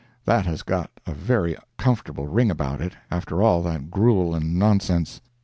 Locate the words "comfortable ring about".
1.77-2.81